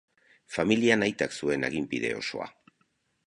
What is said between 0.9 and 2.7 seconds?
aitak zuen aginpide osoa.